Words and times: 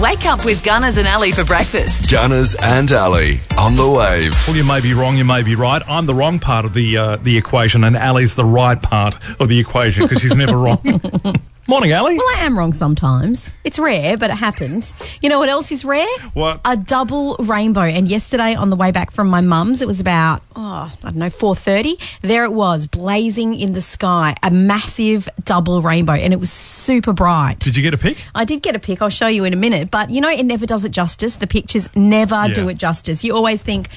Wake 0.00 0.26
up 0.26 0.44
with 0.44 0.62
Gunners 0.62 0.98
and 0.98 1.08
Ali 1.08 1.32
for 1.32 1.42
breakfast. 1.42 2.10
Gunners 2.10 2.54
and 2.54 2.92
Ali 2.92 3.38
on 3.56 3.76
the 3.76 3.88
wave. 3.88 4.34
Well, 4.46 4.54
you 4.54 4.62
may 4.62 4.80
be 4.82 4.92
wrong, 4.92 5.16
you 5.16 5.24
may 5.24 5.42
be 5.42 5.54
right. 5.54 5.80
I'm 5.88 6.04
the 6.04 6.14
wrong 6.14 6.38
part 6.38 6.66
of 6.66 6.74
the 6.74 6.98
uh, 6.98 7.16
the 7.16 7.38
equation, 7.38 7.82
and 7.82 7.96
Ali's 7.96 8.34
the 8.34 8.44
right 8.44 8.80
part 8.80 9.16
of 9.40 9.48
the 9.48 9.58
equation 9.58 10.02
because 10.02 10.20
she's 10.20 10.36
never 10.36 10.58
wrong. 10.58 10.82
Morning, 11.68 11.92
Ali. 11.92 12.16
Well, 12.16 12.26
I 12.36 12.44
am 12.44 12.56
wrong 12.56 12.72
sometimes. 12.72 13.52
It's 13.64 13.76
rare, 13.76 14.16
but 14.16 14.30
it 14.30 14.34
happens. 14.36 14.94
You 15.20 15.28
know 15.28 15.40
what 15.40 15.48
else 15.48 15.72
is 15.72 15.84
rare? 15.84 16.06
What? 16.32 16.60
A 16.64 16.76
double 16.76 17.34
rainbow. 17.40 17.80
And 17.80 18.06
yesterday, 18.06 18.54
on 18.54 18.70
the 18.70 18.76
way 18.76 18.92
back 18.92 19.10
from 19.10 19.28
my 19.28 19.40
mum's, 19.40 19.82
it 19.82 19.88
was 19.88 19.98
about 19.98 20.42
oh, 20.54 20.62
I 20.62 20.90
don't 21.02 21.16
know, 21.16 21.28
four 21.28 21.56
thirty. 21.56 21.96
There 22.22 22.44
it 22.44 22.52
was, 22.52 22.86
blazing 22.86 23.54
in 23.58 23.72
the 23.72 23.80
sky, 23.80 24.36
a 24.44 24.50
massive 24.52 25.28
double 25.42 25.82
rainbow, 25.82 26.12
and 26.12 26.32
it 26.32 26.38
was 26.38 26.52
super 26.52 27.12
bright. 27.12 27.58
Did 27.58 27.76
you 27.76 27.82
get 27.82 27.94
a 27.94 27.98
pic? 27.98 28.16
I 28.32 28.44
did 28.44 28.62
get 28.62 28.76
a 28.76 28.78
pic. 28.78 29.02
I'll 29.02 29.08
show 29.08 29.26
you 29.26 29.42
in 29.42 29.52
a 29.52 29.56
minute. 29.56 29.90
But 29.90 30.10
you 30.10 30.20
know, 30.20 30.30
it 30.30 30.44
never 30.44 30.66
does 30.66 30.84
it 30.84 30.92
justice. 30.92 31.34
The 31.34 31.48
pictures 31.48 31.88
never 31.96 32.46
Yeah. 32.46 32.54
do 32.54 32.68
it 32.68 32.78
justice. 32.78 33.24
You 33.24 33.34
always 33.34 33.60
think, 33.62 33.88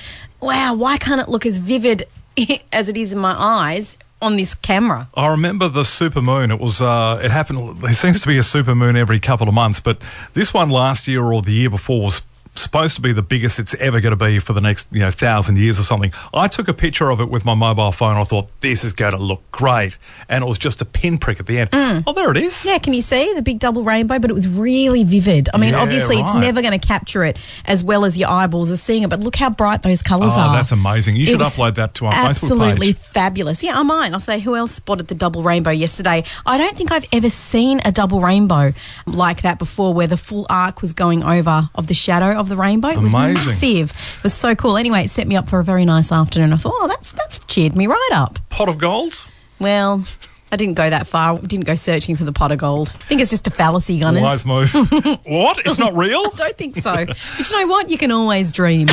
wow, 0.42 0.74
why 0.74 0.98
can't 0.98 1.22
it 1.22 1.30
look 1.30 1.46
as 1.46 1.60
vivid 1.60 2.08
as 2.74 2.90
it 2.90 2.98
is 2.98 3.14
in 3.14 3.20
my 3.20 3.36
eyes 3.38 4.00
on 4.22 4.36
this 4.38 4.56
camera? 4.56 5.08
I 5.16 5.28
remember 5.28 5.70
the 5.70 5.84
super 5.86 6.22
moon. 6.22 6.52
It 6.52 6.60
was. 6.60 6.82
Uh, 6.82 7.20
it 7.24 7.32
happened. 7.32 7.78
There 7.78 7.94
seems 7.94 8.22
to 8.22 8.28
be 8.28 8.38
a 8.38 8.44
super 8.44 8.76
moon 8.76 8.96
every 8.96 9.20
couple 9.20 9.48
of 9.48 9.54
months, 9.54 9.80
but 9.80 10.02
this 10.34 10.54
one 10.54 10.70
last 10.70 11.08
year 11.08 11.24
or 11.24 11.42
the 11.42 11.54
year 11.54 11.70
before 11.70 12.02
was 12.02 12.22
supposed 12.56 12.96
to 12.96 13.02
be 13.02 13.14
the 13.14 13.22
biggest 13.22 13.60
it's 13.60 13.74
ever 13.76 14.02
going 14.02 14.18
to 14.18 14.26
be 14.26 14.40
for 14.40 14.54
the 14.54 14.62
next 14.62 14.88
you 14.92 15.00
know 15.00 15.12
thousand 15.12 15.58
years 15.58 15.80
or 15.80 15.84
something. 15.84 16.12
I 16.34 16.48
took 16.48 16.68
a 16.68 16.74
picture 16.74 17.10
of 17.10 17.22
it 17.22 17.30
with 17.30 17.46
my 17.46 17.54
mobile 17.54 17.92
phone. 17.92 18.16
I 18.18 18.24
thought 18.24 18.50
this 18.62 18.84
is 18.84 18.94
going 18.94 19.14
to 19.14 19.18
look 19.18 19.42
great, 19.52 19.98
and 20.28 20.44
it 20.44 20.48
was 20.48 20.58
just 20.58 20.82
a 20.82 20.86
pinprick 20.86 21.40
at 21.40 21.46
the 21.46 21.60
end. 21.60 21.70
Oh, 21.74 22.14
there 22.14 22.32
it 22.32 22.38
is. 22.38 22.54
Mm. 22.54 22.66
Yeah, 22.66 22.78
can 22.80 22.94
you 22.94 23.02
see 23.02 23.34
the 23.34 23.42
big 23.42 23.60
double 23.60 23.84
rainbow? 23.84 24.20
But 24.20 24.30
it 24.30 24.34
was 24.34 24.48
really 24.48 25.04
vivid. 25.04 25.50
I 25.54 25.58
mean, 25.58 25.72
Yeah, 25.74 25.82
obviously, 25.82 26.18
it's 26.20 26.36
never 26.36 26.62
going 26.62 26.78
to 26.78 26.86
capture 26.88 27.24
it 27.24 27.38
as 27.66 27.84
well 27.84 28.06
as 28.06 28.18
your 28.18 28.30
eyeballs 28.30 28.72
are 28.72 28.78
seeing 28.78 29.04
it. 29.04 29.10
But 29.10 29.22
look 29.22 29.36
how 29.36 29.50
bright 29.50 29.84
those 29.84 30.02
colours 30.02 30.34
Oh, 30.36 30.40
are. 30.42 30.56
that's 30.58 30.72
amazing. 30.72 31.16
You 31.16 31.24
It 31.24 31.28
should 31.28 31.40
upload 31.40 31.76
that 31.76 31.94
to 31.96 32.06
our 32.08 32.12
Facebook 32.12 32.28
absolutely 32.30 32.94
fabulous. 32.94 33.64
Yeah, 33.64 33.80
I 33.80 33.84
might. 33.84 34.12
I'll 34.14 34.20
say 34.20 34.40
who 34.40 34.56
else 34.56 34.72
spotted 34.74 35.08
the 35.08 35.16
double 35.16 35.44
rainbow 35.44 35.72
yesterday. 35.72 36.24
I 36.46 36.58
don't 36.58 36.76
think 36.76 36.92
I've 36.92 37.06
ever 37.12 37.30
seen 37.30 37.82
a 37.86 37.92
double 37.92 38.22
rainbow 38.22 38.74
like 39.06 39.42
that 39.44 39.60
before, 39.60 39.94
where 39.94 40.08
the 40.08 40.18
full 40.18 40.46
arc 40.50 40.82
was 40.82 40.94
going 40.94 41.24
over 41.24 41.70
of 41.76 41.88
the 41.88 41.94
shadow 41.94 42.39
of 42.40 42.50
the 42.50 42.56
rainbow. 42.56 42.90
It 42.90 43.00
was 43.00 43.14
Amazing. 43.14 43.46
massive. 43.48 43.92
It 44.18 44.24
was 44.24 44.34
so 44.34 44.56
cool. 44.56 44.78
Anyway, 44.78 45.06
it 45.06 45.10
set 45.10 45.28
me 45.28 45.36
up 45.36 45.50
for 45.50 45.60
a 45.60 45.64
very 45.64 45.86
nice 45.86 46.12
afternoon. 46.12 46.54
I 46.54 46.58
thought, 46.58 46.74
oh, 46.76 46.88
that's 46.88 47.12
that's 47.12 47.40
cheered 47.40 47.76
me 47.76 47.86
right 47.88 48.10
up. 48.14 48.40
Pot 48.50 48.70
of 48.70 48.78
gold. 48.78 49.22
Well. 49.60 50.06
I 50.52 50.56
didn't 50.56 50.74
go 50.78 50.90
that 50.90 51.06
far. 51.06 51.38
Didn't 51.38 51.66
go 51.68 51.76
searching 51.76 52.16
for 52.16 52.24
the 52.26 52.34
pot 52.34 52.52
of 52.52 52.58
gold. 52.58 52.90
I 52.90 52.98
think 53.04 53.22
it's 53.22 53.30
just 53.30 53.46
a 53.48 53.52
fallacy, 53.52 54.00
Gunners. 54.00 54.24
Wise 54.24 54.46
move. 54.48 54.74
what? 55.24 55.60
It's 55.60 55.78
not 55.78 55.96
real. 55.96 56.28
don't 56.32 56.58
think 56.58 56.76
so. 56.76 57.06
but 57.06 57.52
you 57.52 57.60
know 57.62 57.68
what? 57.68 57.92
You 57.92 58.00
can 58.00 58.10
always 58.10 58.52
dream. 58.52 58.88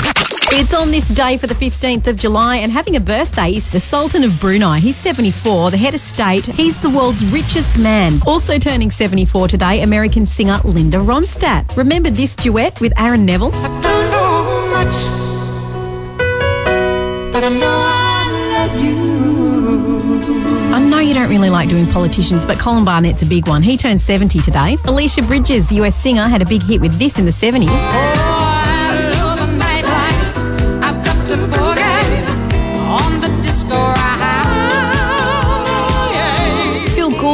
It's 0.48 0.72
on 0.72 0.90
this 0.90 1.08
day 1.08 1.36
for 1.36 1.46
the 1.48 1.54
15th 1.54 2.06
of 2.06 2.16
July, 2.16 2.56
and 2.56 2.70
having 2.70 2.96
a 2.96 3.00
birthday 3.00 3.50
is 3.56 3.72
the 3.72 3.80
Sultan 3.80 4.22
of 4.24 4.40
Brunei. 4.40 4.78
He's 4.78 4.96
74, 4.96 5.72
the 5.72 5.76
head 5.76 5.94
of 5.94 6.00
state. 6.00 6.46
He's 6.46 6.80
the 6.80 6.88
world's 6.88 7.24
richest 7.32 7.78
man. 7.78 8.20
Also 8.26 8.58
turning 8.58 8.90
74 8.90 9.48
today, 9.48 9.82
American 9.82 10.24
singer 10.24 10.60
Linda 10.64 10.98
Ronstadt. 10.98 11.76
Remember 11.76 12.10
this 12.10 12.34
duet 12.36 12.80
with 12.80 12.92
Aaron 12.98 13.26
Neville? 13.26 13.50
don't 13.50 13.82
know 13.82 14.68
much, 14.70 14.94
but 17.32 17.44
I 17.44 17.48
know 17.48 17.66
I 17.66 18.66
love 18.66 18.84
you. 18.84 19.16
I 20.74 20.80
know 20.80 21.00
you 21.00 21.12
don't 21.14 21.28
really 21.28 21.50
like 21.50 21.68
doing 21.68 21.86
politicians, 21.86 22.44
but 22.44 22.58
Colin 22.58 22.84
Barnett's 22.84 23.22
a 23.22 23.26
big 23.26 23.48
one. 23.48 23.62
He 23.62 23.76
turns 23.76 24.04
70 24.04 24.40
today. 24.40 24.76
Alicia 24.84 25.22
Bridges, 25.22 25.68
the 25.68 25.82
US 25.82 25.96
singer, 25.96 26.28
had 26.28 26.40
a 26.40 26.46
big 26.46 26.62
hit 26.62 26.80
with 26.80 26.94
this 26.98 27.18
in 27.18 27.24
the 27.24 27.30
70s. 27.30 28.35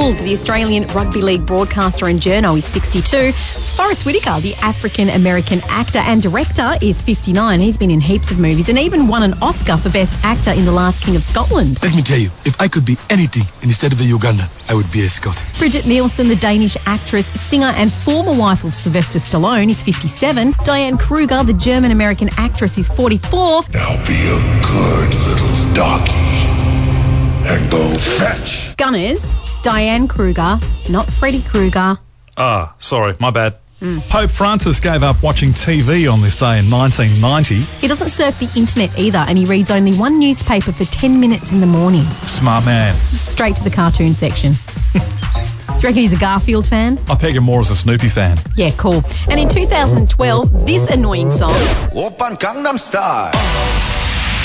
Gould, 0.02 0.18
the 0.18 0.32
Australian 0.32 0.84
rugby 0.88 1.22
league 1.22 1.46
broadcaster 1.46 2.08
and 2.08 2.18
journo, 2.18 2.58
is 2.58 2.64
62. 2.64 3.30
Forest 3.76 4.04
Whitaker, 4.04 4.40
the 4.40 4.56
African 4.56 5.10
American 5.10 5.60
actor 5.68 5.98
and 5.98 6.20
director, 6.20 6.72
is 6.82 7.00
59. 7.00 7.60
He's 7.60 7.76
been 7.76 7.90
in 7.92 8.00
heaps 8.00 8.32
of 8.32 8.40
movies 8.40 8.68
and 8.68 8.80
even 8.80 9.06
won 9.06 9.22
an 9.22 9.34
Oscar 9.40 9.76
for 9.76 9.90
Best 9.90 10.12
Actor 10.24 10.50
in 10.58 10.64
The 10.64 10.72
Last 10.72 11.04
King 11.04 11.14
of 11.14 11.22
Scotland. 11.22 11.80
Let 11.84 11.94
me 11.94 12.02
tell 12.02 12.18
you, 12.18 12.30
if 12.44 12.60
I 12.60 12.66
could 12.66 12.84
be 12.84 12.96
anything 13.10 13.44
instead 13.62 13.92
of 13.92 14.00
a 14.00 14.02
Ugandan, 14.02 14.50
I 14.68 14.74
would 14.74 14.90
be 14.90 15.04
a 15.04 15.08
Scot. 15.08 15.40
Brigitte 15.56 15.86
Nielsen, 15.86 16.26
the 16.26 16.34
Danish 16.34 16.76
actress, 16.86 17.28
singer, 17.40 17.72
and 17.76 17.92
former 17.92 18.36
wife 18.36 18.64
of 18.64 18.74
Sylvester 18.74 19.20
Stallone, 19.20 19.68
is 19.68 19.84
57. 19.84 20.52
Diane 20.64 20.98
Kruger, 20.98 21.44
the 21.44 21.52
German 21.52 21.92
American 21.92 22.28
actress, 22.38 22.76
is 22.76 22.88
44. 22.88 23.62
Now 23.72 24.04
be 24.04 24.18
a 24.18 24.40
good 24.66 25.14
little 25.28 25.74
doggy 25.74 26.12
and 27.46 27.70
go 27.70 27.96
fetch. 28.18 28.76
Gunners, 28.76 29.36
Diane 29.62 30.08
Kruger, 30.08 30.58
not 30.90 31.06
Freddy 31.06 31.40
Krueger. 31.42 31.96
Ah, 32.36 32.74
sorry, 32.78 33.14
my 33.20 33.30
bad. 33.30 33.56
Pope 34.08 34.30
Francis 34.30 34.78
gave 34.78 35.02
up 35.02 35.20
watching 35.24 35.50
TV 35.50 36.12
on 36.12 36.20
this 36.20 36.36
day 36.36 36.58
in 36.60 36.70
1990. 36.70 37.60
He 37.80 37.88
doesn't 37.88 38.08
surf 38.10 38.38
the 38.38 38.48
internet 38.56 38.96
either, 38.96 39.18
and 39.18 39.36
he 39.36 39.44
reads 39.44 39.72
only 39.72 39.92
one 39.94 40.20
newspaper 40.20 40.70
for 40.70 40.84
10 40.84 41.18
minutes 41.18 41.50
in 41.50 41.60
the 41.60 41.66
morning. 41.66 42.02
Smart 42.02 42.64
man. 42.64 42.94
Straight 42.94 43.56
to 43.56 43.64
the 43.64 43.70
cartoon 43.70 44.14
section. 44.14 44.52
Do 44.92 44.98
you 44.98 45.88
reckon 45.88 46.02
he's 46.02 46.12
a 46.12 46.18
Garfield 46.18 46.64
fan? 46.64 47.00
I 47.08 47.16
peg 47.16 47.34
him 47.34 47.42
more 47.42 47.58
as 47.58 47.70
a 47.70 47.76
Snoopy 47.76 48.08
fan. 48.08 48.38
Yeah, 48.54 48.70
cool. 48.76 49.02
And 49.28 49.40
in 49.40 49.48
2012, 49.48 50.64
this 50.64 50.88
annoying 50.88 51.32
song, 51.32 51.54
Oppan 51.90 52.38
Gangnam 52.38 52.78
Style. 52.78 53.32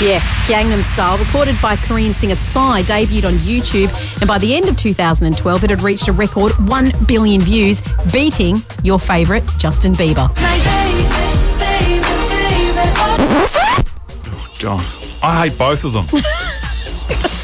Yeah, 0.00 0.20
Gangnam 0.46 0.82
Style, 0.84 1.18
recorded 1.18 1.56
by 1.60 1.76
Korean 1.76 2.14
singer 2.14 2.36
Psy, 2.36 2.82
debuted 2.82 3.24
on 3.24 3.34
YouTube, 3.34 3.90
and 4.20 4.28
by 4.28 4.38
the 4.38 4.54
end 4.54 4.68
of 4.68 4.76
2012, 4.76 5.64
it 5.64 5.70
had 5.70 5.82
reached 5.82 6.08
a 6.08 6.12
record 6.12 6.52
1 6.68 6.92
billion 7.06 7.40
views, 7.40 7.82
beating 8.12 8.56
your 8.84 8.98
favourite, 8.98 9.44
Justin 9.58 9.92
Bieber. 9.94 10.30
Oh, 14.30 14.48
God, 14.60 14.86
I 15.22 15.48
hate 15.48 15.58
both 15.58 15.84
of 15.84 15.92
them. 15.92 16.06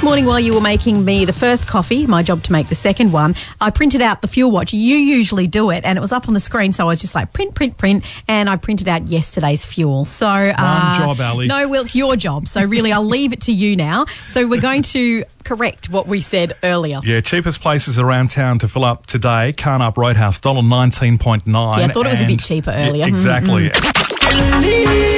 This 0.00 0.06
morning, 0.06 0.24
while 0.24 0.40
you 0.40 0.54
were 0.54 0.62
making 0.62 1.04
me 1.04 1.26
the 1.26 1.32
first 1.34 1.68
coffee, 1.68 2.06
my 2.06 2.22
job 2.22 2.42
to 2.44 2.52
make 2.52 2.68
the 2.68 2.74
second 2.74 3.12
one, 3.12 3.34
I 3.60 3.68
printed 3.68 4.00
out 4.00 4.22
the 4.22 4.28
fuel 4.28 4.50
watch. 4.50 4.72
You 4.72 4.96
usually 4.96 5.46
do 5.46 5.68
it, 5.68 5.84
and 5.84 5.98
it 5.98 6.00
was 6.00 6.10
up 6.10 6.26
on 6.26 6.32
the 6.32 6.40
screen, 6.40 6.72
so 6.72 6.84
I 6.84 6.86
was 6.86 7.02
just 7.02 7.14
like 7.14 7.34
print, 7.34 7.54
print, 7.54 7.76
print, 7.76 8.02
and 8.26 8.48
I 8.48 8.56
printed 8.56 8.88
out 8.88 9.08
yesterday's 9.08 9.66
fuel. 9.66 10.06
So, 10.06 10.26
uh, 10.26 10.98
job, 10.98 11.20
Ali. 11.20 11.48
No, 11.48 11.68
well, 11.68 11.82
it's 11.82 11.94
your 11.94 12.16
job. 12.16 12.48
So 12.48 12.64
really, 12.64 12.92
I'll 12.92 13.04
leave 13.04 13.34
it 13.34 13.42
to 13.42 13.52
you 13.52 13.76
now. 13.76 14.06
So 14.26 14.48
we're 14.48 14.62
going 14.62 14.80
to 14.84 15.26
correct 15.44 15.90
what 15.90 16.06
we 16.06 16.22
said 16.22 16.54
earlier. 16.62 17.00
yeah, 17.04 17.20
cheapest 17.20 17.60
places 17.60 17.98
around 17.98 18.30
town 18.30 18.58
to 18.60 18.68
fill 18.68 18.86
up 18.86 19.04
today. 19.04 19.52
Karnup 19.54 19.98
Roadhouse, 19.98 20.38
dollar 20.38 20.62
nineteen 20.62 21.18
point 21.18 21.46
nine. 21.46 21.78
Yeah, 21.78 21.84
I 21.84 21.88
thought 21.88 22.06
it 22.06 22.08
was 22.08 22.22
a 22.22 22.26
bit 22.26 22.40
cheaper 22.40 22.70
earlier. 22.70 23.04
Mm, 23.04 23.08
exactly. 23.08 23.70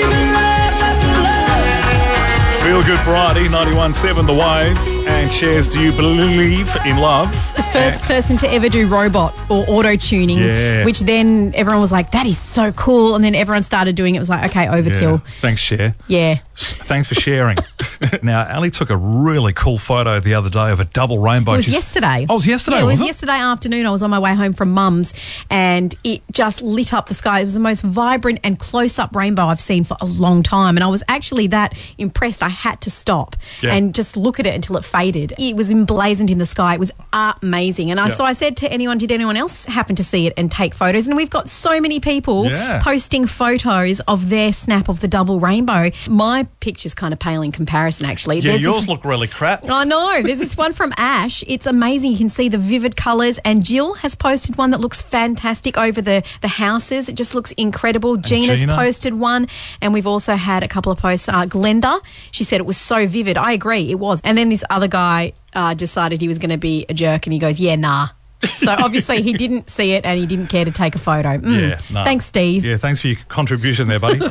Feel 2.82 2.96
Good 2.96 3.04
Friday, 3.04 3.46
91.7 3.48 4.26
The 4.26 4.32
Wave, 4.32 5.06
and 5.06 5.30
Cher's 5.30 5.68
Do 5.68 5.78
You 5.78 5.92
Believe 5.92 6.68
in 6.84 6.96
Love? 6.96 7.30
The 7.56 7.62
first 7.62 8.02
person 8.02 8.36
to 8.38 8.52
ever 8.52 8.68
do 8.68 8.88
robot 8.88 9.38
or 9.48 9.64
auto 9.68 9.94
tuning, 9.94 10.38
Yeah. 10.38 10.84
which 10.84 11.00
then 11.00 11.52
everyone 11.54 11.80
was 11.80 11.92
like, 11.92 12.10
"That 12.10 12.26
is 12.26 12.38
so 12.38 12.72
cool," 12.72 13.14
and 13.14 13.24
then 13.24 13.36
everyone 13.36 13.62
started 13.62 13.94
doing 13.94 14.14
it. 14.14 14.18
It 14.18 14.20
was 14.20 14.28
like, 14.28 14.44
"Okay, 14.50 14.64
Yeah. 14.64 14.72
overkill." 14.74 15.22
Thanks, 15.40 15.60
Cher. 15.60 15.94
Yeah. 16.08 16.38
Thanks 16.56 17.08
for 17.08 17.14
sharing. 17.14 17.58
now, 18.22 18.46
Ali 18.54 18.70
took 18.70 18.90
a 18.90 18.96
really 18.96 19.52
cool 19.52 19.78
photo 19.78 20.20
the 20.20 20.34
other 20.34 20.50
day 20.50 20.70
of 20.70 20.80
a 20.80 20.84
double 20.84 21.18
rainbow. 21.18 21.52
It 21.52 21.56
was 21.56 21.64
She's- 21.66 21.74
yesterday. 21.74 22.26
Oh, 22.28 22.34
it 22.34 22.36
was 22.36 22.46
yesterday, 22.46 22.76
Yeah, 22.78 22.82
it 22.82 22.86
was 22.86 22.92
was 22.92 23.00
it? 23.02 23.06
yesterday 23.06 23.32
afternoon. 23.38 23.86
I 23.86 23.90
was 23.90 24.02
on 24.02 24.10
my 24.10 24.18
way 24.18 24.34
home 24.34 24.52
from 24.52 24.72
mum's 24.72 25.14
and 25.50 25.94
it 26.04 26.22
just 26.32 26.62
lit 26.62 26.92
up 26.92 27.08
the 27.08 27.14
sky. 27.14 27.40
It 27.40 27.44
was 27.44 27.54
the 27.54 27.60
most 27.60 27.82
vibrant 27.82 28.40
and 28.44 28.58
close 28.58 28.98
up 28.98 29.14
rainbow 29.14 29.46
I've 29.46 29.60
seen 29.60 29.84
for 29.84 29.96
a 30.00 30.06
long 30.06 30.42
time. 30.42 30.76
And 30.76 30.84
I 30.84 30.88
was 30.88 31.02
actually 31.08 31.46
that 31.48 31.74
impressed. 31.98 32.42
I 32.42 32.48
had 32.48 32.80
to 32.82 32.90
stop 32.90 33.36
Yeah. 33.60 33.74
and 33.74 33.94
just 33.94 34.16
look 34.16 34.38
at 34.40 34.46
it 34.46 34.54
until 34.54 34.76
it 34.76 34.84
faded. 34.84 35.32
It 35.38 35.56
was 35.56 35.70
emblazoned 35.70 36.30
in 36.30 36.38
the 36.38 36.46
sky. 36.46 36.74
It 36.74 36.80
was 36.80 36.90
amazing. 37.12 37.90
And 37.90 38.00
I, 38.00 38.08
Yeah. 38.08 38.14
so 38.14 38.24
I 38.24 38.32
said 38.32 38.56
to 38.58 38.72
anyone, 38.72 38.98
did 38.98 39.12
anyone 39.12 39.36
else 39.36 39.64
happen 39.66 39.96
to 39.96 40.04
see 40.04 40.26
it 40.26 40.32
and 40.36 40.50
take 40.50 40.74
photos? 40.74 41.06
And 41.08 41.16
we've 41.16 41.30
got 41.30 41.48
so 41.48 41.80
many 41.80 42.00
people 42.00 42.48
posting 42.80 43.26
photos 43.26 44.00
of 44.00 44.28
their 44.28 44.52
snap 44.52 44.88
of 44.88 45.00
the 45.00 45.08
double 45.08 45.40
rainbow. 45.40 45.90
My 46.08 46.46
picture's 46.60 46.94
kind 46.94 47.12
of 47.12 47.18
pale 47.18 47.42
in 47.42 47.52
comparison, 47.52 47.91
actually. 48.00 48.36
Yeah, 48.36 48.52
There's 48.52 48.54
this- 48.62 48.62
yours 48.62 48.88
look 48.88 49.04
really 49.04 49.26
crap. 49.26 49.64
I 49.68 49.82
know. 49.82 50.22
There's 50.22 50.38
this 50.38 50.56
one 50.56 50.72
from 50.72 50.92
Ash. 50.96 51.42
It's 51.48 51.66
amazing. 51.66 52.12
You 52.12 52.18
can 52.18 52.28
see 52.28 52.48
the 52.48 52.58
vivid 52.58 52.94
colours. 52.96 53.38
And 53.44 53.64
Jill 53.64 53.94
has 53.94 54.14
posted 54.14 54.56
one 54.56 54.70
that 54.70 54.80
looks 54.80 55.02
fantastic 55.02 55.76
over 55.76 56.00
the, 56.00 56.22
the 56.40 56.48
houses. 56.48 57.08
It 57.08 57.16
just 57.16 57.34
looks 57.34 57.50
incredible. 57.52 58.16
Gina's 58.16 58.60
Gina? 58.60 58.76
posted 58.76 59.14
one. 59.14 59.48
And 59.80 59.92
we've 59.92 60.06
also 60.06 60.36
had 60.36 60.62
a 60.62 60.68
couple 60.68 60.92
of 60.92 60.98
posts. 60.98 61.28
Uh, 61.28 61.46
Glenda, 61.46 62.00
she 62.30 62.44
said 62.44 62.60
it 62.60 62.66
was 62.66 62.76
so 62.76 63.06
vivid. 63.06 63.36
I 63.36 63.52
agree, 63.52 63.90
it 63.90 63.98
was. 63.98 64.20
And 64.22 64.38
then 64.38 64.48
this 64.48 64.62
other 64.70 64.88
guy 64.88 65.32
uh, 65.54 65.74
decided 65.74 66.20
he 66.20 66.28
was 66.28 66.38
going 66.38 66.50
to 66.50 66.58
be 66.58 66.86
a 66.88 66.94
jerk 66.94 67.26
and 67.26 67.32
he 67.32 67.38
goes, 67.38 67.58
yeah, 67.58 67.74
nah. 67.76 68.08
So 68.44 68.72
obviously 68.78 69.22
he 69.22 69.32
didn't 69.32 69.70
see 69.70 69.92
it 69.92 70.04
and 70.04 70.18
he 70.18 70.26
didn't 70.26 70.48
care 70.48 70.64
to 70.64 70.70
take 70.70 70.94
a 70.94 70.98
photo. 70.98 71.38
Mm. 71.38 71.70
Yeah, 71.70 71.78
no. 71.90 72.04
Thanks, 72.04 72.26
Steve. 72.26 72.64
Yeah, 72.64 72.76
thanks 72.76 73.00
for 73.00 73.08
your 73.08 73.18
contribution 73.28 73.88
there, 73.88 74.00
buddy. 74.00 74.20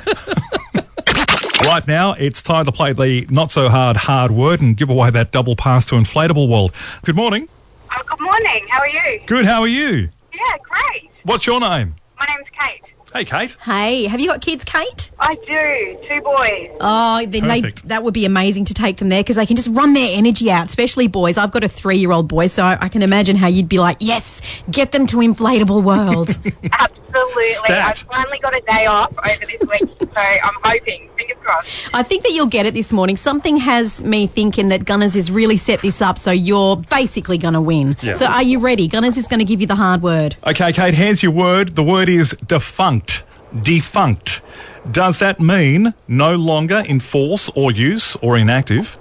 right 1.62 1.88
now, 1.88 2.14
it's 2.14 2.42
time 2.42 2.66
to 2.66 2.72
play 2.72 2.94
the 2.94 3.28
not 3.30 3.52
so 3.52 3.70
hard 3.70 3.98
hard 3.98 4.32
word 4.32 4.62
and 4.62 4.76
give 4.76 4.90
away 4.90 5.10
that 5.12 5.32
double 5.32 5.56
pass 5.56 5.86
to 5.88 5.96
Inflatable 5.96 6.48
World. 6.50 6.74
Good 7.04 7.16
morning. 7.16 7.48
Oh, 7.92 8.02
good 8.08 8.20
morning. 8.22 8.66
How 8.70 8.80
are 8.80 8.90
you? 8.90 9.22
Good. 9.26 9.46
How 9.46 9.62
are 9.62 9.68
you? 9.68 10.10
Yeah, 10.34 10.58
great. 10.70 11.10
What's 11.24 11.46
your 11.46 11.60
name? 11.60 11.96
My 12.20 12.26
name's 12.26 12.48
Kate. 12.50 12.91
Hey, 13.14 13.26
Kate. 13.26 13.58
Hey, 13.62 14.06
have 14.06 14.22
you 14.22 14.28
got 14.28 14.40
kids, 14.40 14.64
Kate? 14.64 15.12
I 15.20 15.36
do. 15.36 16.08
Two 16.08 16.22
boys. 16.22 16.70
Oh, 16.80 17.26
then 17.28 17.48
they, 17.48 17.62
Perfect. 17.62 17.90
that 17.90 18.04
would 18.04 18.14
be 18.14 18.24
amazing 18.26 18.66
to 18.66 18.74
take 18.74 18.98
them 18.98 19.10
there 19.10 19.22
because 19.22 19.36
they 19.36 19.46
can 19.46 19.58
just 19.58 19.70
run 19.72 19.94
their 19.94 20.18
energy 20.18 20.50
out, 20.50 20.68
especially 20.68 21.08
boys. 21.08 21.38
I've 21.38 21.52
got 21.52 21.66
a 21.66 21.70
three 21.70 21.98
year 21.98 22.12
old 22.14 22.30
boy, 22.30 22.48
so 22.48 22.64
I 22.64 22.88
can 22.88 23.02
imagine 23.02 23.36
how 23.36 23.48
you'd 23.48 23.68
be 23.68 23.80
like, 23.80 23.98
yes, 24.00 24.42
get 24.70 24.94
them 24.94 25.08
to 25.08 25.18
Inflatable 25.18 25.84
World. 25.84 26.30
Absolutely. 26.72 27.52
Stat. 27.54 27.88
I've 27.90 28.08
finally 28.08 28.40
got 28.42 28.56
a 28.56 28.62
day 28.62 28.86
off 28.86 29.14
over 29.18 29.46
this 29.46 29.62
week, 29.62 29.90
so 30.00 30.08
I'm 30.16 30.56
hoping. 30.64 31.10
Fingers 31.18 31.38
crossed. 31.42 31.90
I 31.94 32.04
think 32.04 32.24
that 32.24 32.32
you'll 32.32 32.46
get 32.48 32.66
it 32.66 32.74
this 32.74 32.94
morning. 32.94 33.18
Something 33.18 33.58
has 33.58 34.02
me 34.02 34.26
thinking 34.28 34.68
that 34.68 34.86
Gunners 34.86 35.16
has 35.16 35.30
really 35.30 35.58
set 35.58 35.82
this 35.82 36.02
up 36.02 36.18
so 36.18 36.32
you're 36.32 36.78
basically 36.78 37.38
going 37.38 37.54
to 37.54 37.62
win. 37.62 37.98
Yeah. 38.02 38.14
So 38.14 38.26
are 38.26 38.42
you 38.44 38.60
ready? 38.60 38.88
Gunners 38.88 39.18
is 39.18 39.28
going 39.28 39.40
to 39.40 39.46
give 39.46 39.60
you 39.60 39.68
the 39.68 39.76
hard 39.76 40.02
word. 40.02 40.38
Okay, 40.48 40.72
Kate, 40.72 40.94
here's 40.94 41.22
your 41.22 41.34
word. 41.34 41.76
The 41.76 41.84
word 41.84 42.08
is 42.08 42.36
defunct. 42.48 43.01
Defunct. 43.64 44.42
Does 44.92 45.20
that 45.20 45.40
mean 45.40 45.94
no 46.08 46.36
longer 46.36 46.84
in 46.88 47.00
force 47.00 47.50
or 47.56 47.72
use 47.72 48.16
or 48.18 48.38
inactive? 48.38 48.98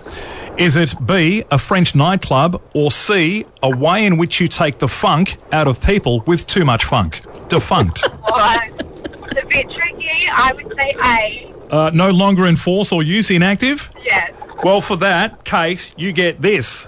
Is 0.58 0.76
it 0.76 0.94
B, 1.06 1.44
a 1.50 1.58
French 1.58 1.94
nightclub, 1.94 2.61
or 2.75 2.91
C, 2.91 3.47
a 3.62 3.70
way 3.75 4.05
in 4.05 4.19
which 4.19 4.41
you 4.41 4.49
take 4.49 4.79
the 4.79 4.88
funk 4.88 5.37
out 5.52 5.67
of 5.67 5.81
people 5.81 6.20
with 6.26 6.47
too 6.47 6.64
much 6.67 6.85
funk? 6.85 7.20
Defunct. 7.49 8.02
All 8.31 8.38
right. 8.38 8.70
It's 8.79 9.41
a 9.41 9.47
bit 9.47 9.67
tricky. 9.70 10.29
I 10.31 10.52
would 10.52 10.73
say 10.79 10.93
A. 11.02 11.55
uh, 11.75 11.91
no 11.94 12.11
longer 12.11 12.47
in 12.47 12.56
force 12.56 12.93
or 12.93 13.02
use 13.02 13.31
inactive? 13.31 13.91
Yes. 14.05 14.32
Well, 14.62 14.82
for 14.82 14.97
that, 14.99 15.44
Kate, 15.44 15.94
you 15.97 16.12
get 16.12 16.43
this. 16.43 16.87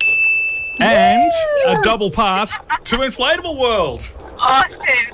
And 0.81 1.31
a 1.69 1.81
double 1.83 2.11
pass 2.11 2.53
to 2.85 2.97
Inflatable 2.97 3.59
World. 3.59 4.13
Awesome. 4.39 5.12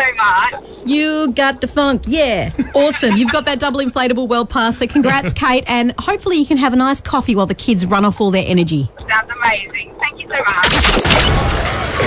Thank 0.00 0.14
you 0.14 0.20
so 0.20 0.56
much. 0.56 0.88
You 0.88 1.32
got 1.32 1.60
the 1.60 1.66
funk. 1.66 2.02
Yeah. 2.06 2.52
Awesome. 2.74 3.16
You've 3.16 3.30
got 3.30 3.44
that 3.44 3.60
double 3.60 3.80
inflatable 3.80 4.28
world 4.28 4.48
pass. 4.48 4.78
So 4.78 4.86
congrats, 4.86 5.32
Kate. 5.32 5.64
And 5.66 5.92
hopefully 5.98 6.36
you 6.36 6.46
can 6.46 6.56
have 6.56 6.72
a 6.72 6.76
nice 6.76 7.00
coffee 7.00 7.36
while 7.36 7.46
the 7.46 7.54
kids 7.54 7.84
run 7.84 8.04
off 8.04 8.20
all 8.20 8.30
their 8.30 8.44
energy. 8.46 8.90
Sounds 9.08 9.30
amazing. 9.30 9.94
Thank 10.02 10.20
you 10.20 10.28
so 10.34 10.42
much. 10.42 10.70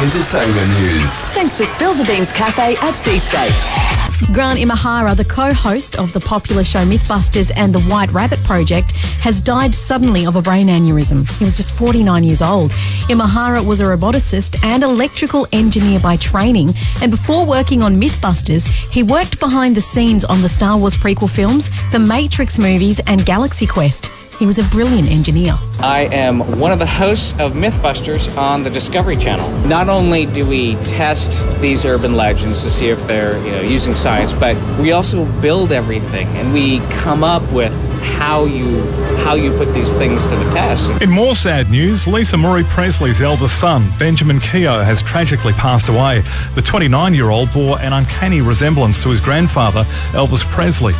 Entertainment 0.03 0.79
news. 0.79 1.11
Thanks 1.29 1.57
to 1.59 1.65
Spill 1.65 1.93
the 1.93 2.03
Beans 2.05 2.31
Cafe 2.31 2.75
at 2.77 2.93
Seascape. 2.95 4.02
Grant 4.31 4.59
Imahara, 4.59 5.15
the 5.15 5.25
co-host 5.25 5.97
of 5.99 6.13
the 6.13 6.19
popular 6.19 6.63
show 6.63 6.85
Mythbusters 6.85 7.51
and 7.55 7.73
the 7.73 7.81
White 7.81 8.11
Rabbit 8.11 8.43
Project, 8.43 8.93
has 9.21 9.41
died 9.41 9.75
suddenly 9.75 10.25
of 10.25 10.35
a 10.35 10.41
brain 10.41 10.67
aneurysm. 10.67 11.29
He 11.37 11.45
was 11.45 11.57
just 11.57 11.71
49 11.75 12.23
years 12.23 12.41
old. 12.41 12.71
Imahara 13.09 13.65
was 13.65 13.81
a 13.81 13.85
roboticist 13.85 14.63
and 14.63 14.83
electrical 14.83 15.47
engineer 15.51 15.99
by 15.99 16.15
training, 16.17 16.73
and 17.01 17.11
before 17.11 17.45
working 17.45 17.83
on 17.83 17.99
Mythbusters, 17.99 18.67
he 18.67 19.03
worked 19.03 19.39
behind 19.39 19.75
the 19.75 19.81
scenes 19.81 20.23
on 20.25 20.41
the 20.41 20.49
Star 20.49 20.77
Wars 20.77 20.95
prequel 20.95 21.29
films, 21.29 21.69
the 21.91 21.99
Matrix 21.99 22.57
movies, 22.57 22.99
and 23.07 23.25
Galaxy 23.25 23.65
Quest. 23.65 24.22
He 24.39 24.45
was 24.45 24.59
a 24.59 24.63
brilliant 24.63 25.09
engineer. 25.09 25.53
I 25.79 26.09
am 26.11 26.39
one 26.59 26.71
of 26.71 26.79
the 26.79 26.85
hosts 26.85 27.31
of 27.39 27.53
Mythbusters 27.53 28.35
on 28.37 28.63
the 28.63 28.69
Discovery 28.69 29.15
Channel. 29.15 29.49
Not 29.67 29.89
only 29.89 30.25
do 30.25 30.45
we 30.45 30.75
test 30.83 31.31
these 31.61 31.85
urban 31.85 32.15
legends 32.15 32.63
to 32.63 32.69
see 32.69 32.89
if 32.89 33.05
they're, 33.07 33.37
you 33.45 33.51
know, 33.51 33.61
using 33.61 33.93
science, 33.93 34.33
but 34.33 34.57
we 34.79 34.91
also 34.91 35.25
build 35.41 35.71
everything 35.71 36.27
and 36.27 36.53
we 36.53 36.79
come 37.01 37.23
up 37.23 37.43
with 37.53 37.71
how 38.03 38.45
you 38.45 38.81
how 39.23 39.35
you 39.35 39.55
put 39.57 39.73
these 39.73 39.93
things 39.93 40.27
to 40.27 40.35
the 40.35 40.51
test. 40.51 41.01
In 41.01 41.09
more 41.09 41.35
sad 41.35 41.69
news, 41.69 42.07
Lisa 42.07 42.37
Marie 42.37 42.63
Presley's 42.65 43.21
eldest 43.21 43.59
son, 43.59 43.89
Benjamin 43.97 44.39
Keough, 44.39 44.83
has 44.83 45.01
tragically 45.01 45.53
passed 45.53 45.87
away. 45.89 46.23
The 46.55 46.61
29 46.61 47.13
year 47.13 47.29
old 47.29 47.51
bore 47.53 47.79
an 47.79 47.93
uncanny 47.93 48.41
resemblance 48.41 49.01
to 49.03 49.09
his 49.09 49.21
grandfather, 49.21 49.83
Elvis 50.11 50.43
Presley. 50.51 50.93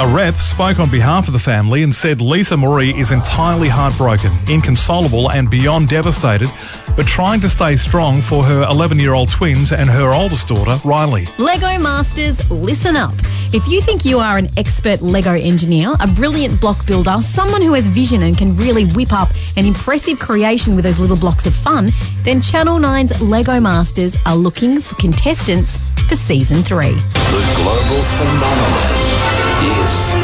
A 0.00 0.06
rep 0.06 0.36
spoke 0.36 0.78
on 0.78 0.88
behalf 0.88 1.26
of 1.26 1.32
the 1.32 1.40
family 1.40 1.82
and 1.82 1.92
said 1.92 2.20
Lisa 2.20 2.56
Marie 2.56 2.94
is 2.94 3.10
entirely 3.10 3.68
heartbroken, 3.68 4.30
inconsolable, 4.48 5.32
and 5.32 5.50
beyond 5.50 5.88
devastated, 5.88 6.48
but 6.94 7.04
trying 7.04 7.40
to 7.40 7.48
stay 7.48 7.76
strong 7.76 8.22
for 8.22 8.44
her 8.44 8.62
11 8.70 9.00
year 9.00 9.14
old 9.14 9.28
twins 9.28 9.72
and 9.72 9.90
her 9.90 10.14
oldest 10.14 10.46
daughter, 10.46 10.78
Riley. 10.84 11.26
Lego 11.38 11.76
Masters, 11.82 12.48
listen 12.48 12.94
up. 12.94 13.12
If 13.52 13.66
you 13.66 13.80
think 13.80 14.04
you 14.04 14.20
are 14.20 14.38
an 14.38 14.48
expert 14.56 15.02
Lego 15.02 15.32
engineer, 15.32 15.96
a 15.98 16.06
brilliant 16.06 16.60
block 16.60 16.86
builder, 16.86 17.20
someone 17.20 17.62
who 17.62 17.72
has 17.72 17.88
vision 17.88 18.22
and 18.22 18.38
can 18.38 18.56
really 18.56 18.84
whip 18.92 19.12
up 19.12 19.30
an 19.56 19.66
impressive 19.66 20.20
creation 20.20 20.76
with 20.76 20.84
those 20.84 21.00
little 21.00 21.16
blocks 21.16 21.44
of 21.44 21.54
fun, 21.54 21.88
then 22.22 22.40
Channel 22.40 22.78
9's 22.78 23.20
Lego 23.20 23.58
Masters 23.58 24.16
are 24.26 24.36
looking 24.36 24.80
for 24.80 24.94
contestants 24.94 25.76
for 26.08 26.14
season 26.14 26.62
three. 26.62 26.94
The 26.94 27.52
global 27.56 28.02
phenomenon 28.16 29.12
is 29.12 29.17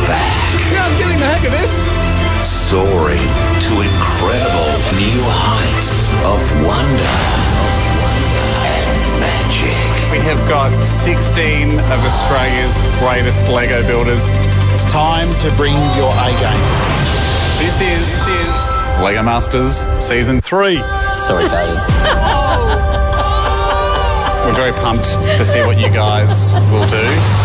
back. 0.06 0.28
Yeah, 0.72 0.84
I'm 0.84 0.96
getting 0.98 1.18
the 1.18 1.28
hang 1.28 1.44
of 1.46 1.52
this. 1.52 1.80
Soaring 2.44 3.18
to 3.18 3.72
incredible 3.80 4.70
new 5.00 5.20
heights 5.24 6.12
of 6.28 6.40
wonder 6.60 7.16
and 8.64 8.90
magic. 9.20 9.76
We 10.12 10.20
have 10.28 10.40
got 10.48 10.72
16 10.84 11.78
of 11.78 11.98
Australia's 12.04 12.76
greatest 13.00 13.48
Lego 13.48 13.86
builders. 13.86 14.28
It's 14.74 14.84
time 14.92 15.28
to 15.40 15.50
bring 15.56 15.76
your 15.96 16.12
A 16.12 16.30
game. 16.36 16.64
This 17.58 17.80
is, 17.80 18.20
is 18.28 18.54
Lego 19.02 19.22
Masters 19.22 19.86
Season 20.04 20.40
3. 20.40 20.82
So 21.14 21.38
excited. 21.38 21.78
We're 24.44 24.54
very 24.54 24.72
pumped 24.72 25.16
to 25.36 25.44
see 25.44 25.60
what 25.62 25.78
you 25.78 25.88
guys 25.88 26.52
will 26.70 26.86
do. 26.88 27.43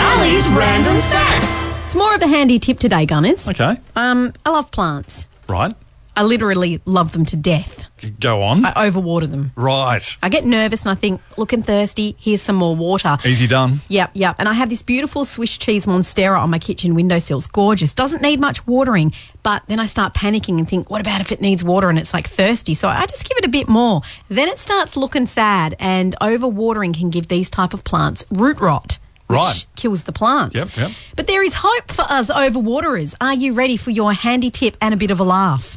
Ali's 0.00 0.46
random 0.48 0.96
facts. 1.10 1.68
It's 1.86 1.94
more 1.94 2.14
of 2.14 2.22
a 2.22 2.26
handy 2.28 2.58
tip 2.58 2.78
today, 2.78 3.06
Gunners. 3.06 3.48
Okay, 3.48 3.76
Um, 3.94 4.32
I 4.44 4.50
love 4.50 4.70
plants. 4.70 5.28
right. 5.48 5.74
I 6.18 6.22
literally 6.22 6.80
love 6.86 7.12
them 7.12 7.24
to 7.26 7.36
death. 7.36 7.85
Go 8.20 8.42
on. 8.42 8.64
I 8.66 8.72
overwater 8.90 9.28
them. 9.30 9.52
right. 9.56 10.16
I 10.22 10.28
get 10.28 10.44
nervous 10.44 10.84
and 10.84 10.92
I 10.92 10.94
think, 10.94 11.20
looking 11.38 11.62
thirsty, 11.62 12.14
here's 12.18 12.42
some 12.42 12.56
more 12.56 12.76
water. 12.76 13.16
Easy 13.24 13.46
done. 13.46 13.80
Yep, 13.88 14.10
yep. 14.12 14.36
And 14.38 14.48
I 14.48 14.52
have 14.52 14.68
this 14.68 14.82
beautiful 14.82 15.24
Swiss 15.24 15.56
cheese 15.56 15.86
monstera 15.86 16.38
on 16.38 16.50
my 16.50 16.58
kitchen 16.58 16.94
windowsill. 16.94 17.38
It's 17.38 17.46
gorgeous. 17.46 17.94
Doesn't 17.94 18.20
need 18.20 18.38
much 18.38 18.66
watering. 18.66 19.12
But 19.42 19.62
then 19.68 19.80
I 19.80 19.86
start 19.86 20.12
panicking 20.12 20.58
and 20.58 20.68
think, 20.68 20.90
what 20.90 21.00
about 21.00 21.20
if 21.22 21.32
it 21.32 21.40
needs 21.40 21.64
water 21.64 21.88
and 21.88 21.98
it's 21.98 22.12
like 22.12 22.28
thirsty? 22.28 22.74
So 22.74 22.88
I 22.88 23.06
just 23.06 23.26
give 23.26 23.38
it 23.38 23.46
a 23.46 23.48
bit 23.48 23.68
more. 23.68 24.02
Then 24.28 24.48
it 24.48 24.58
starts 24.58 24.96
looking 24.96 25.24
sad 25.26 25.74
and 25.78 26.14
overwatering 26.20 26.92
can 26.94 27.08
give 27.10 27.28
these 27.28 27.48
type 27.48 27.72
of 27.72 27.82
plants 27.84 28.24
root 28.30 28.60
rot. 28.60 28.98
Which 29.28 29.38
Right. 29.38 29.66
kills 29.74 30.04
the 30.04 30.12
plants. 30.12 30.54
Yep, 30.54 30.76
yep. 30.76 30.90
But 31.16 31.26
there 31.26 31.42
is 31.42 31.54
hope 31.56 31.90
for 31.90 32.02
us 32.02 32.30
overwaterers. 32.30 33.14
Are 33.20 33.34
you 33.34 33.54
ready 33.54 33.76
for 33.76 33.90
your 33.90 34.12
handy 34.12 34.50
tip 34.50 34.76
and 34.80 34.94
a 34.94 34.96
bit 34.96 35.10
of 35.10 35.18
a 35.18 35.24
laugh? 35.24 35.76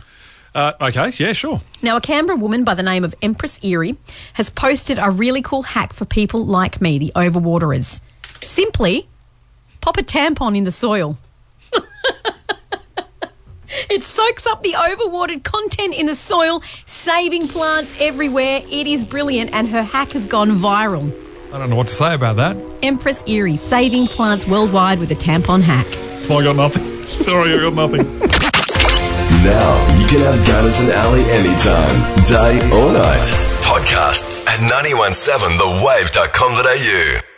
Uh, 0.56 0.74
okay, 0.82 1.12
yeah, 1.18 1.32
sure. 1.32 1.62
Now, 1.82 1.98
a 1.98 2.02
Canberra 2.02 2.38
woman 2.38 2.64
by 2.64 2.74
the 2.74 2.84
name 2.84 3.04
of 3.04 3.14
Empress 3.22 3.64
Erie 3.64 3.96
has 4.34 4.50
posted 4.50 4.98
a 5.00 5.12
really 5.12 5.42
cool 5.42 5.62
hack 5.62 5.94
for 5.94 6.06
people 6.06 6.46
like 6.46 6.82
me, 6.82 6.98
the 6.98 7.12
overwaterers. 7.16 8.02
Simply 8.42 9.08
pop 9.82 9.98
a 9.98 10.04
tampon 10.04 10.58
in 10.58 10.64
the 10.64 10.72
soil. 10.72 11.18
it 13.90 14.04
soaks 14.04 14.48
up 14.48 14.62
the 14.64 14.74
overwatered 14.74 15.44
content 15.44 15.98
in 15.98 16.08
the 16.08 16.16
soil, 16.16 16.64
saving 16.86 17.48
plants 17.48 17.96
everywhere. 18.00 18.62
It 18.70 18.88
is 18.88 19.04
brilliant, 19.04 19.52
and 19.54 19.70
her 19.70 19.84
hack 19.84 20.12
has 20.12 20.26
gone 20.26 20.50
viral. 20.52 21.14
I 21.54 21.58
don't 21.58 21.70
know 21.70 21.76
what 21.76 21.88
to 21.88 21.94
say 21.94 22.14
about 22.14 22.36
that. 22.36 22.58
Empress 22.84 23.24
Erie 23.28 23.56
saving 23.56 24.08
plants 24.08 24.48
worldwide 24.48 25.00
with 25.00 25.12
a 25.12 25.16
tampon 25.16 25.62
hack. 25.62 25.88
I 26.30 26.44
got 26.44 26.56
nothing. 26.56 26.84
Sorry, 27.08 27.54
I 27.54 27.58
got 27.58 27.74
nothing. 27.74 28.02
Now 29.44 29.98
you 29.98 30.06
can 30.08 30.20
have 30.20 30.46
Gunners 30.46 30.80
and 30.82 30.92
Ali 30.92 31.24
anytime, 31.32 32.04
day 32.26 32.60
or 32.76 32.92
night. 32.92 33.24
Podcasts 33.64 34.46
at 34.48 34.60
917thewave.com.au. 34.60 37.29